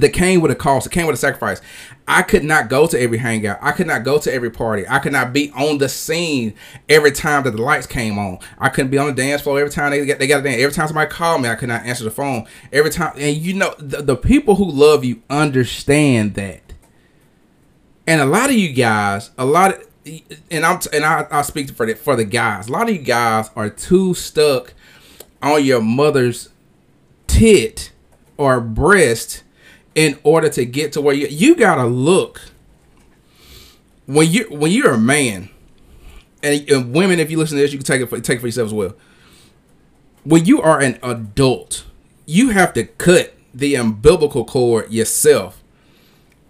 that 0.00 0.10
came 0.10 0.40
with 0.40 0.50
a 0.50 0.54
cost. 0.54 0.86
It 0.86 0.92
came 0.92 1.06
with 1.06 1.14
a 1.14 1.18
sacrifice. 1.18 1.60
I 2.06 2.22
could 2.22 2.44
not 2.44 2.68
go 2.68 2.86
to 2.86 2.98
every 2.98 3.18
hangout. 3.18 3.58
I 3.60 3.72
could 3.72 3.86
not 3.86 4.02
go 4.02 4.18
to 4.18 4.32
every 4.32 4.50
party. 4.50 4.84
I 4.88 4.98
could 4.98 5.12
not 5.12 5.32
be 5.32 5.50
on 5.50 5.78
the 5.78 5.88
scene 5.88 6.54
every 6.88 7.12
time 7.12 7.44
that 7.44 7.50
the 7.50 7.62
lights 7.62 7.86
came 7.86 8.18
on. 8.18 8.38
I 8.58 8.70
couldn't 8.70 8.90
be 8.90 8.98
on 8.98 9.08
the 9.08 9.12
dance 9.12 9.42
floor 9.42 9.58
every 9.58 9.70
time 9.70 9.90
they 9.90 10.06
got 10.06 10.18
they 10.18 10.26
got 10.26 10.40
a 10.40 10.42
dance. 10.42 10.62
Every 10.62 10.74
time 10.74 10.88
somebody 10.88 11.10
called 11.10 11.42
me, 11.42 11.48
I 11.48 11.54
could 11.54 11.68
not 11.68 11.84
answer 11.84 12.04
the 12.04 12.10
phone. 12.10 12.46
Every 12.72 12.90
time, 12.90 13.12
and 13.16 13.36
you 13.36 13.54
know, 13.54 13.74
the, 13.78 14.02
the 14.02 14.16
people 14.16 14.54
who 14.54 14.70
love 14.70 15.04
you 15.04 15.22
understand 15.28 16.34
that. 16.34 16.62
And 18.06 18.22
a 18.22 18.26
lot 18.26 18.48
of 18.48 18.56
you 18.56 18.72
guys, 18.72 19.30
a 19.36 19.44
lot 19.44 19.74
of, 19.74 19.86
and 20.50 20.64
I'm 20.64 20.80
and 20.92 21.04
I 21.04 21.26
I 21.30 21.42
speak 21.42 21.70
for 21.70 21.84
the 21.84 21.94
for 21.94 22.16
the 22.16 22.24
guys. 22.24 22.68
A 22.68 22.72
lot 22.72 22.88
of 22.88 22.94
you 22.94 23.02
guys 23.02 23.50
are 23.54 23.68
too 23.68 24.14
stuck 24.14 24.72
on 25.42 25.62
your 25.62 25.82
mother's 25.82 26.48
tit 27.26 27.92
or 28.38 28.60
breast 28.60 29.42
in 29.94 30.18
order 30.22 30.48
to 30.48 30.64
get 30.64 30.92
to 30.92 31.00
where 31.00 31.14
you 31.14 31.26
you 31.28 31.54
gotta 31.54 31.84
look. 31.84 32.40
When 34.06 34.30
you 34.30 34.44
when 34.50 34.72
you're 34.72 34.94
a 34.94 34.98
man 34.98 35.50
and, 36.42 36.70
and, 36.70 36.94
women 36.94 37.18
if 37.18 37.30
you 37.30 37.36
listen 37.36 37.56
to 37.56 37.62
this 37.62 37.72
you 37.72 37.78
can 37.78 37.84
take 37.84 38.00
it 38.00 38.06
for 38.06 38.20
take 38.20 38.38
it 38.38 38.40
for 38.40 38.46
yourself 38.46 38.66
as 38.66 38.74
well. 38.74 38.94
When 40.24 40.44
you 40.44 40.62
are 40.62 40.80
an 40.80 40.98
adult 41.02 41.84
you 42.26 42.50
have 42.50 42.72
to 42.74 42.84
cut 42.84 43.34
the 43.52 43.74
umbilical 43.74 44.44
cord 44.44 44.90
yourself 44.92 45.62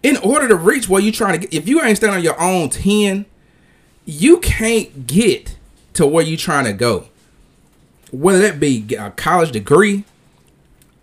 in 0.03 0.17
order 0.19 0.47
to 0.49 0.55
reach 0.55 0.89
where 0.89 1.01
you're 1.01 1.13
trying 1.13 1.41
to 1.41 1.47
get. 1.47 1.55
If 1.55 1.69
you 1.69 1.83
ain't 1.83 1.97
standing 1.97 2.19
on 2.19 2.25
your 2.25 2.41
own 2.41 2.71
10 2.71 3.27
you 4.05 4.39
can't 4.39 5.07
get 5.07 5.57
to 5.95 6.07
where 6.07 6.25
you're 6.25 6.39
trying 6.39 6.65
to 6.65 6.73
go. 6.73 7.09
Whether 8.11 8.39
that 8.39 8.61
be 8.61 8.95
a 8.95 9.11
college 9.11 9.53
degree 9.53 10.05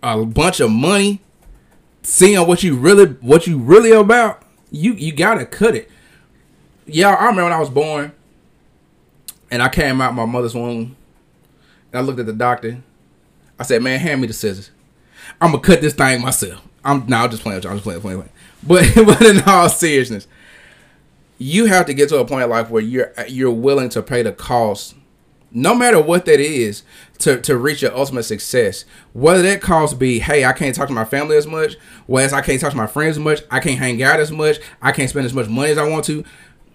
a 0.02 0.24
bunch 0.24 0.60
of 0.60 0.70
money 0.70 1.20
seeing 2.06 2.46
what 2.46 2.62
you 2.62 2.76
really 2.76 3.06
what 3.20 3.46
you 3.46 3.58
really 3.58 3.90
about, 3.90 4.42
you 4.70 4.92
you 4.92 5.12
gotta 5.12 5.44
cut 5.44 5.74
it. 5.74 5.90
Yeah, 6.86 7.08
I 7.08 7.24
remember 7.26 7.44
when 7.44 7.52
I 7.52 7.58
was 7.58 7.68
born, 7.68 8.12
and 9.50 9.60
I 9.60 9.68
came 9.68 10.00
out 10.00 10.14
my 10.14 10.24
mother's 10.24 10.54
womb, 10.54 10.96
and 11.92 11.98
I 11.98 12.00
looked 12.00 12.20
at 12.20 12.26
the 12.26 12.32
doctor. 12.32 12.80
I 13.58 13.64
said, 13.64 13.82
"Man, 13.82 13.98
hand 13.98 14.20
me 14.20 14.28
the 14.28 14.32
scissors. 14.32 14.70
I'm 15.40 15.50
gonna 15.50 15.62
cut 15.62 15.80
this 15.80 15.94
thing 15.94 16.22
myself." 16.22 16.62
I'm 16.84 17.00
now 17.08 17.22
nah, 17.22 17.28
just 17.28 17.42
playing. 17.42 17.56
with 17.56 17.64
you. 17.64 17.70
I'm 17.70 17.76
just 17.76 17.84
playing, 17.84 18.00
playing, 18.00 18.18
playing. 18.18 18.32
But 18.62 19.06
but 19.06 19.22
in 19.22 19.42
all 19.42 19.68
seriousness, 19.68 20.28
you 21.38 21.66
have 21.66 21.86
to 21.86 21.94
get 21.94 22.08
to 22.10 22.18
a 22.18 22.24
point 22.24 22.44
in 22.44 22.50
life 22.50 22.70
where 22.70 22.82
you're 22.82 23.12
you're 23.28 23.50
willing 23.50 23.88
to 23.90 24.02
pay 24.02 24.22
the 24.22 24.32
cost, 24.32 24.94
no 25.50 25.74
matter 25.74 26.00
what 26.00 26.24
that 26.26 26.38
is, 26.38 26.84
to, 27.18 27.40
to 27.40 27.56
reach 27.56 27.82
your 27.82 27.96
ultimate 27.96 28.24
success. 28.24 28.84
Whether 29.12 29.42
that 29.42 29.60
cost 29.60 29.98
be, 29.98 30.18
hey, 30.18 30.44
I 30.44 30.52
can't 30.52 30.74
talk 30.74 30.88
to 30.88 30.94
my 30.94 31.04
family 31.04 31.36
as 31.36 31.46
much, 31.46 31.76
whereas 32.06 32.32
I 32.32 32.40
can't 32.40 32.60
talk 32.60 32.70
to 32.70 32.76
my 32.76 32.86
friends 32.86 33.16
as 33.16 33.22
much, 33.22 33.42
I 33.50 33.60
can't 33.60 33.78
hang 33.78 34.02
out 34.02 34.20
as 34.20 34.30
much, 34.30 34.58
I 34.82 34.92
can't 34.92 35.10
spend 35.10 35.26
as 35.26 35.34
much 35.34 35.48
money 35.48 35.70
as 35.70 35.78
I 35.78 35.88
want 35.88 36.04
to. 36.06 36.24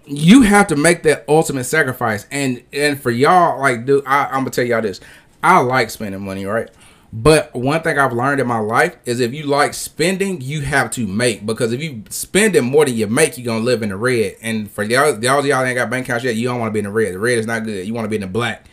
You 0.05 0.41
have 0.41 0.67
to 0.67 0.75
make 0.75 1.03
that 1.03 1.25
ultimate 1.27 1.65
sacrifice. 1.65 2.25
And 2.31 2.63
and 2.74 3.00
for 3.00 3.12
y'all, 3.12 3.60
like, 3.60 3.86
dude, 3.86 4.05
I, 4.05 4.25
I'm 4.25 4.41
gonna 4.41 4.50
tell 4.50 4.65
y'all 4.65 4.81
this. 4.81 5.00
I 5.43 5.60
like 5.60 5.89
spending 5.89 6.21
money, 6.21 6.45
right? 6.45 6.69
But 7.13 7.53
one 7.53 7.81
thing 7.81 8.00
I've 8.00 8.13
learned 8.13 8.39
in 8.39 8.48
my 8.48 8.60
life 8.60 8.95
is 9.05 9.19
if 9.19 9.33
you 9.33 9.43
like 9.43 9.74
spending, 9.74 10.39
you 10.39 10.62
have 10.62 10.91
to 10.91 11.05
make 11.05 11.45
because 11.45 11.74
if 11.74 11.81
you 11.81 12.03
spending 12.10 12.63
more 12.63 12.86
than 12.86 12.95
you 12.95 13.07
make, 13.07 13.38
you're 13.38 13.45
gonna 13.45 13.65
live 13.65 13.83
in 13.83 13.89
the 13.89 13.98
red. 13.98 14.38
And 14.41 14.71
for 14.71 14.83
y'all, 14.83 15.21
y'all, 15.21 15.45
y'all 15.45 15.63
ain't 15.63 15.75
got 15.75 15.89
bank 15.89 16.07
accounts 16.07 16.24
yet, 16.24 16.36
you 16.36 16.48
don't 16.48 16.60
want 16.60 16.69
to 16.69 16.74
be 16.74 16.79
in 16.79 16.86
the 16.86 16.91
red. 16.91 17.13
The 17.13 17.19
red 17.19 17.38
is 17.38 17.45
not 17.45 17.65
good. 17.65 17.86
You 17.86 17.93
want 17.93 18.05
to 18.05 18.10
be 18.10 18.15
in 18.15 18.21
the 18.21 18.27
black. 18.27 18.65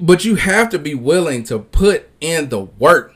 But 0.00 0.24
you 0.24 0.36
have 0.36 0.70
to 0.70 0.78
be 0.78 0.94
willing 0.94 1.42
to 1.44 1.58
put 1.58 2.08
in 2.20 2.48
the 2.48 2.60
work. 2.60 3.14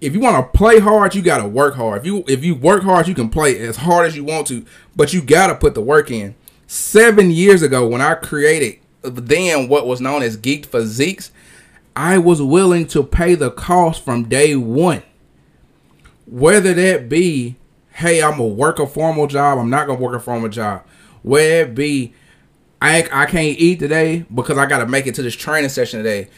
If 0.00 0.12
you 0.12 0.20
want 0.20 0.36
to 0.52 0.58
play 0.58 0.80
hard, 0.80 1.14
you 1.14 1.22
gotta 1.22 1.46
work 1.46 1.76
hard. 1.76 2.00
If 2.00 2.06
you 2.06 2.24
if 2.26 2.44
you 2.44 2.54
work 2.54 2.82
hard, 2.82 3.06
you 3.06 3.14
can 3.14 3.28
play 3.28 3.58
as 3.60 3.76
hard 3.76 4.06
as 4.06 4.16
you 4.16 4.24
want 4.24 4.48
to, 4.48 4.64
but 4.96 5.12
you 5.12 5.22
gotta 5.22 5.54
put 5.54 5.74
the 5.74 5.80
work 5.80 6.10
in. 6.10 6.34
Seven 6.66 7.30
years 7.30 7.62
ago, 7.62 7.86
when 7.86 8.00
I 8.00 8.14
created 8.14 8.80
uh, 9.04 9.10
then 9.12 9.68
what 9.68 9.86
was 9.86 10.00
known 10.00 10.22
as 10.22 10.36
Geek 10.36 10.66
Physiques, 10.66 11.30
I 11.94 12.18
was 12.18 12.40
willing 12.40 12.86
to 12.88 13.02
pay 13.02 13.34
the 13.34 13.50
cost 13.50 14.04
from 14.04 14.28
day 14.28 14.56
one. 14.56 15.02
Whether 16.26 16.72
that 16.74 17.08
be, 17.08 17.56
hey, 17.92 18.22
I'm 18.22 18.38
gonna 18.38 18.46
work 18.46 18.78
a 18.78 18.86
formal 18.86 19.26
job, 19.26 19.58
I'm 19.58 19.70
not 19.70 19.86
gonna 19.86 20.00
work 20.00 20.16
a 20.16 20.20
formal 20.20 20.48
job. 20.48 20.84
Whether 21.22 21.62
it 21.62 21.74
be, 21.74 22.14
I 22.82 23.08
I 23.12 23.26
can't 23.26 23.58
eat 23.58 23.78
today 23.78 24.26
because 24.34 24.58
I 24.58 24.66
gotta 24.66 24.86
make 24.86 25.06
it 25.06 25.14
to 25.14 25.22
this 25.22 25.36
training 25.36 25.70
session 25.70 26.02
today. 26.02 26.28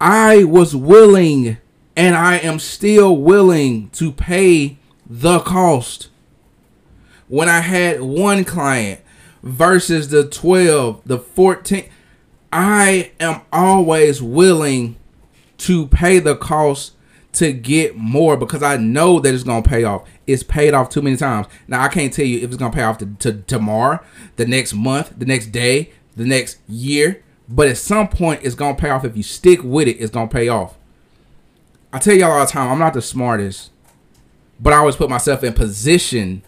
I 0.00 0.44
was 0.44 0.74
willing, 0.74 1.58
and 1.94 2.16
I 2.16 2.38
am 2.38 2.58
still 2.58 3.16
willing 3.18 3.90
to 3.90 4.10
pay 4.10 4.78
the 5.04 5.40
cost. 5.40 6.08
When 7.28 7.50
I 7.50 7.60
had 7.60 8.00
one 8.00 8.44
client 8.44 9.02
versus 9.42 10.08
the 10.08 10.26
12, 10.26 11.02
the 11.04 11.18
14, 11.18 11.90
I 12.52 13.10
am 13.20 13.42
always 13.52 14.22
willing 14.22 14.96
to 15.58 15.88
pay 15.88 16.20
the 16.20 16.36
cost 16.36 16.92
to 17.34 17.52
get 17.52 17.96
more 17.96 18.38
because 18.38 18.62
I 18.62 18.78
know 18.78 19.20
that 19.20 19.34
it's 19.34 19.44
gonna 19.44 19.62
pay 19.62 19.84
off. 19.84 20.08
It's 20.26 20.42
paid 20.42 20.74
off 20.74 20.90
too 20.90 21.02
many 21.02 21.16
times. 21.16 21.46
Now 21.68 21.82
I 21.82 21.88
can't 21.88 22.12
tell 22.12 22.24
you 22.24 22.38
if 22.38 22.44
it's 22.44 22.56
gonna 22.56 22.72
pay 22.72 22.82
off 22.82 22.98
to, 22.98 23.06
to 23.20 23.42
tomorrow, 23.42 24.00
the 24.36 24.46
next 24.46 24.74
month, 24.74 25.14
the 25.16 25.26
next 25.26 25.46
day, 25.46 25.92
the 26.16 26.24
next 26.24 26.58
year, 26.68 27.22
but 27.48 27.68
at 27.68 27.78
some 27.78 28.08
point 28.08 28.40
it's 28.42 28.54
gonna 28.54 28.74
pay 28.74 28.90
off. 28.90 29.04
If 29.04 29.16
you 29.16 29.22
stick 29.22 29.62
with 29.62 29.88
it, 29.88 29.98
it's 30.00 30.10
gonna 30.10 30.28
pay 30.28 30.48
off. 30.48 30.76
I 31.92 31.98
tell 31.98 32.14
y'all 32.14 32.32
all 32.32 32.44
the 32.44 32.50
time, 32.50 32.70
I'm 32.70 32.78
not 32.78 32.94
the 32.94 33.02
smartest, 33.02 33.70
but 34.60 34.72
I 34.72 34.76
always 34.76 34.96
put 34.96 35.08
myself 35.08 35.44
in 35.44 35.52
position 35.52 36.42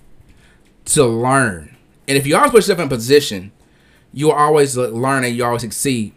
to 0.87 1.05
learn. 1.05 1.77
And 2.07 2.19
if 2.19 2.27
you 2.27 2.37
always 2.37 2.51
put 2.51 2.57
yourself 2.59 2.81
in 2.81 2.89
position 2.89 3.53
you'll 4.13 4.33
always 4.33 4.77
learn 4.77 5.25
and 5.25 5.37
you 5.37 5.45
always 5.45 5.63
succeed. 5.63 6.13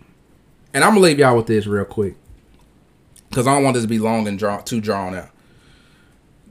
And 0.73 0.83
I'm 0.83 0.91
gonna 0.91 1.01
leave 1.01 1.19
y'all 1.19 1.35
with 1.35 1.47
this 1.47 1.67
real 1.67 1.85
quick, 1.85 2.15
because 3.29 3.47
I 3.47 3.53
don't 3.53 3.63
want 3.63 3.73
this 3.75 3.83
to 3.83 3.89
be 3.89 3.99
long 3.99 4.27
and 4.27 4.39
drawn 4.39 4.63
too 4.63 4.81
drawn 4.81 5.13
out. 5.15 5.29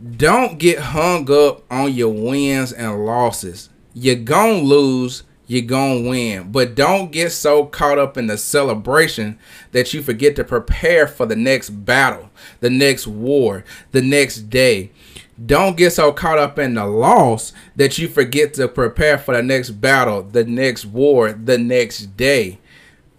Don't 0.00 0.58
get 0.58 0.78
hung 0.78 1.30
up 1.30 1.62
on 1.70 1.92
your 1.92 2.08
wins 2.08 2.72
and 2.72 3.04
losses. 3.04 3.68
You're 3.92 4.14
gonna 4.14 4.54
lose, 4.54 5.24
you're 5.46 5.60
gonna 5.60 6.08
win, 6.08 6.50
but 6.50 6.74
don't 6.74 7.12
get 7.12 7.32
so 7.32 7.66
caught 7.66 7.98
up 7.98 8.16
in 8.16 8.26
the 8.26 8.38
celebration 8.38 9.38
that 9.72 9.92
you 9.92 10.02
forget 10.02 10.36
to 10.36 10.44
prepare 10.44 11.06
for 11.06 11.26
the 11.26 11.36
next 11.36 11.70
battle, 11.70 12.30
the 12.60 12.70
next 12.70 13.06
war, 13.06 13.62
the 13.90 14.00
next 14.00 14.48
day. 14.48 14.90
Don't 15.44 15.76
get 15.76 15.92
so 15.92 16.12
caught 16.12 16.38
up 16.38 16.58
in 16.58 16.74
the 16.74 16.86
loss 16.86 17.52
that 17.76 17.98
you 17.98 18.08
forget 18.08 18.54
to 18.54 18.68
prepare 18.68 19.18
for 19.18 19.36
the 19.36 19.42
next 19.42 19.70
battle, 19.70 20.22
the 20.22 20.44
next 20.44 20.86
war, 20.86 21.32
the 21.32 21.58
next 21.58 22.16
day. 22.16 22.58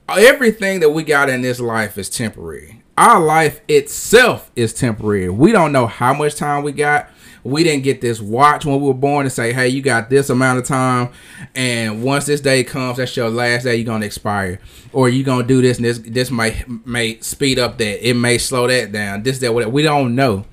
Everything 0.09 0.79
that 0.79 0.89
we 0.89 1.03
got 1.03 1.29
in 1.29 1.41
this 1.41 1.59
life 1.59 1.99
is 1.99 2.09
temporary. 2.09 2.80
Our 2.97 3.19
life 3.19 3.61
itself 3.67 4.51
is 4.55 4.73
temporary. 4.73 5.29
We 5.29 5.51
don't 5.51 5.71
know 5.71 5.87
how 5.87 6.13
much 6.13 6.35
time 6.35 6.63
we 6.63 6.71
got. 6.71 7.09
We 7.43 7.63
didn't 7.63 7.83
get 7.83 8.01
this 8.01 8.21
watch 8.21 8.65
when 8.65 8.79
we 8.79 8.87
were 8.87 8.93
born 8.93 9.23
to 9.23 9.29
say, 9.29 9.51
hey, 9.53 9.69
you 9.69 9.81
got 9.81 10.09
this 10.09 10.29
amount 10.29 10.59
of 10.59 10.65
time. 10.65 11.09
And 11.55 12.03
once 12.03 12.25
this 12.27 12.41
day 12.41 12.63
comes, 12.63 12.97
that's 12.97 13.15
your 13.17 13.29
last 13.29 13.63
day, 13.63 13.77
you're 13.77 13.85
gonna 13.85 14.05
expire. 14.05 14.59
Or 14.93 15.09
you're 15.09 15.25
gonna 15.25 15.47
do 15.47 15.61
this 15.61 15.77
and 15.77 15.85
this 15.85 15.97
this 15.99 16.29
might 16.29 16.67
may 16.85 17.19
speed 17.19 17.57
up 17.57 17.77
that. 17.79 18.07
It 18.07 18.13
may 18.13 18.37
slow 18.37 18.67
that 18.67 18.91
down. 18.91 19.23
This, 19.23 19.39
that, 19.39 19.53
whatever. 19.53 19.71
We 19.71 19.81
don't 19.81 20.13
know. 20.13 20.45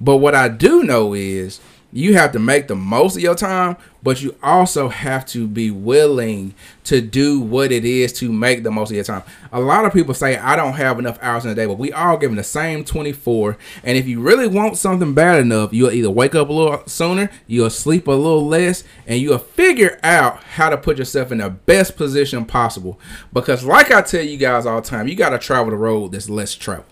But 0.00 0.16
what 0.16 0.34
I 0.34 0.48
do 0.48 0.82
know 0.82 1.14
is 1.14 1.60
you 1.92 2.14
have 2.14 2.32
to 2.32 2.38
make 2.38 2.68
the 2.68 2.74
most 2.74 3.16
of 3.16 3.22
your 3.22 3.34
time, 3.34 3.76
but 4.02 4.22
you 4.22 4.34
also 4.42 4.88
have 4.88 5.26
to 5.26 5.46
be 5.46 5.70
willing 5.70 6.54
to 6.84 7.00
do 7.00 7.38
what 7.38 7.70
it 7.70 7.84
is 7.84 8.12
to 8.14 8.32
make 8.32 8.62
the 8.62 8.70
most 8.70 8.90
of 8.90 8.96
your 8.96 9.04
time. 9.04 9.22
A 9.52 9.60
lot 9.60 9.84
of 9.84 9.92
people 9.92 10.14
say, 10.14 10.36
I 10.36 10.56
don't 10.56 10.72
have 10.72 10.98
enough 10.98 11.18
hours 11.22 11.44
in 11.44 11.50
a 11.50 11.54
day, 11.54 11.66
but 11.66 11.78
we 11.78 11.92
all 11.92 12.16
given 12.16 12.36
the 12.36 12.42
same 12.42 12.84
24. 12.84 13.58
And 13.84 13.98
if 13.98 14.08
you 14.08 14.20
really 14.20 14.48
want 14.48 14.78
something 14.78 15.12
bad 15.14 15.40
enough, 15.40 15.72
you'll 15.72 15.92
either 15.92 16.10
wake 16.10 16.34
up 16.34 16.48
a 16.48 16.52
little 16.52 16.82
sooner, 16.86 17.30
you'll 17.46 17.70
sleep 17.70 18.08
a 18.08 18.12
little 18.12 18.46
less, 18.46 18.84
and 19.06 19.20
you'll 19.20 19.38
figure 19.38 20.00
out 20.02 20.42
how 20.42 20.70
to 20.70 20.76
put 20.78 20.98
yourself 20.98 21.30
in 21.30 21.38
the 21.38 21.50
best 21.50 21.96
position 21.96 22.44
possible. 22.44 22.98
Because, 23.32 23.64
like 23.64 23.90
I 23.92 24.02
tell 24.02 24.24
you 24.24 24.38
guys 24.38 24.66
all 24.66 24.80
the 24.80 24.88
time, 24.88 25.08
you 25.08 25.14
got 25.14 25.30
to 25.30 25.38
travel 25.38 25.70
the 25.70 25.76
road 25.76 26.12
that's 26.12 26.30
less 26.30 26.54
traveled. 26.54 26.91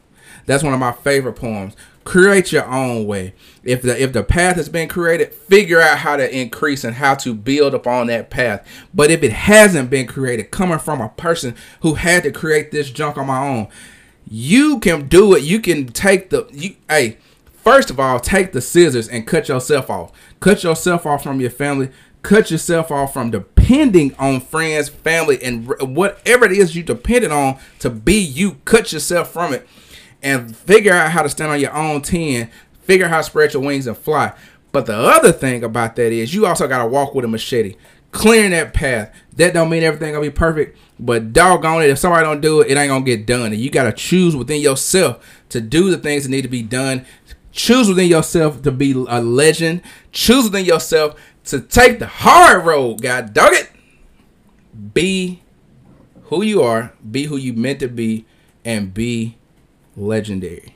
That's 0.51 0.65
one 0.65 0.75
of 0.75 0.81
my 0.81 0.91
favorite 0.91 1.35
poems. 1.35 1.77
Create 2.03 2.51
your 2.51 2.67
own 2.67 3.07
way. 3.07 3.35
If 3.63 3.83
the 3.83 4.03
if 4.03 4.13
the 4.13 4.25
path 4.25 4.57
has 4.57 4.69
been 4.69 4.89
created 4.89 5.33
figure 5.33 5.81
out 5.81 5.99
how 5.99 6.17
to 6.17 6.37
increase 6.37 6.83
and 6.83 6.97
how 6.97 7.15
to 7.17 7.35
build 7.35 7.73
upon 7.73 8.09
that 8.09 8.31
path. 8.31 8.67
But 8.93 9.13
if 9.13 9.23
it 9.23 9.31
hasn't 9.31 9.91
been 9.91 10.09
created 10.09 10.51
coming 10.51 10.81
from 10.81 11.01
a 11.01 11.11
person 11.11 11.55
who 11.83 11.95
had 11.95 12.25
to 12.25 12.33
create 12.33 12.73
this 12.73 12.91
junk 12.91 13.17
on 13.17 13.29
my 13.29 13.47
own 13.47 13.69
you 14.29 14.81
can 14.81 15.07
do 15.07 15.37
it. 15.37 15.45
You 15.45 15.61
can 15.61 15.87
take 15.87 16.31
the 16.31 16.49
you 16.53 16.75
hey 16.89 17.19
first 17.45 17.89
of 17.89 18.01
all 18.01 18.19
take 18.19 18.51
the 18.51 18.61
scissors 18.61 19.07
and 19.07 19.29
cut 19.29 19.49
yourself 19.49 19.89
off. 19.89 20.11
Cut 20.41 20.65
yourself 20.65 21.07
off 21.07 21.23
from 21.23 21.41
your 21.41 21.51
family. 21.51 21.91
Cut 22.23 22.51
yourself 22.51 22.91
off 22.91 23.13
from 23.13 23.31
depending 23.31 24.17
on 24.19 24.41
friends 24.41 24.89
family 24.89 25.41
and 25.41 25.69
whatever 25.95 26.45
it 26.45 26.51
is 26.51 26.75
you 26.75 26.83
depended 26.83 27.31
on 27.31 27.57
to 27.79 27.89
be 27.89 28.19
you. 28.19 28.55
Cut 28.65 28.93
yourself 28.93 29.31
from 29.31 29.55
it 29.55 29.69
and 30.23 30.55
figure 30.57 30.93
out 30.93 31.11
how 31.11 31.23
to 31.23 31.29
stand 31.29 31.51
on 31.51 31.61
your 31.61 31.75
own 31.75 32.03
10, 32.03 32.51
figure 32.83 33.07
out 33.07 33.11
how 33.11 33.19
to 33.19 33.25
spread 33.25 33.53
your 33.53 33.63
wings 33.63 33.87
and 33.87 33.97
fly. 33.97 34.33
But 34.73 34.87
the 34.87 34.97
other 34.97 35.33
thing 35.33 35.65
about 35.65 35.97
that 35.97 36.13
is 36.13 36.35
you 36.35 36.47
also 36.47 36.69
got 36.69 36.83
to 36.83 36.89
walk 36.89 37.15
with 37.15 37.25
a 37.25 37.29
machete, 37.29 37.77
clearing 38.13 38.51
that 38.53 38.75
path. 38.75 39.15
That 39.37 39.55
don't 39.55 39.71
mean 39.71 39.83
everything 39.83 40.13
gonna 40.13 40.23
be 40.23 40.31
perfect, 40.31 40.77
but 40.99 41.33
doggone 41.33 41.83
it, 41.83 41.91
if 41.91 41.99
somebody 41.99 42.25
don't 42.25 42.41
do 42.41 42.61
it, 42.61 42.71
it 42.71 42.77
ain't 42.77 42.91
gonna 42.91 43.05
get 43.05 43.27
done. 43.27 43.53
And 43.53 43.61
you 43.61 43.71
gotta 43.71 43.93
choose 43.93 44.37
within 44.37 44.61
yourself 44.61 45.25
to 45.49 45.61
do 45.61 45.91
the 45.91 45.97
things 45.97 46.25
that 46.25 46.31
need 46.31 46.43
to 46.43 46.49
be 46.49 46.63
done. 46.63 47.07
Choose 47.53 47.89
within 47.89 48.09
yourself 48.09 48.63
to 48.63 48.71
be 48.71 48.93
a 48.93 49.21
legend. 49.21 49.83
Choose 50.13 50.45
within 50.45 50.65
yourself 50.65 51.19
to 51.47 51.61
take 51.61 51.99
the 51.99 52.07
hard 52.07 52.65
road. 52.65 53.03
God 53.03 53.33
dog 53.33 53.53
it. 53.55 53.71
Be 54.93 55.43
who 56.25 56.43
you 56.43 56.63
are. 56.63 56.93
Be 57.11 57.25
who 57.25 57.37
you 57.37 57.55
meant 57.55 57.81
to 57.81 57.89
be, 57.89 58.25
and 58.65 58.93
be 58.95 59.37
legendary. 59.97 60.75